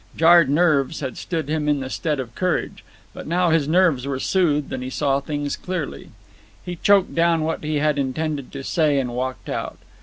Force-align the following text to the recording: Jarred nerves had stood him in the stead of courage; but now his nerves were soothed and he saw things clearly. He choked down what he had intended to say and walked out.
Jarred 0.17 0.49
nerves 0.49 1.01
had 1.01 1.15
stood 1.15 1.47
him 1.47 1.69
in 1.69 1.79
the 1.79 1.87
stead 1.91 2.19
of 2.19 2.33
courage; 2.33 2.83
but 3.13 3.27
now 3.27 3.51
his 3.51 3.67
nerves 3.67 4.07
were 4.07 4.17
soothed 4.19 4.73
and 4.73 4.81
he 4.81 4.89
saw 4.89 5.19
things 5.19 5.55
clearly. 5.55 6.09
He 6.65 6.75
choked 6.77 7.13
down 7.13 7.41
what 7.41 7.63
he 7.63 7.75
had 7.75 7.99
intended 7.99 8.51
to 8.53 8.63
say 8.63 8.97
and 8.97 9.11
walked 9.13 9.47
out. 9.47 9.77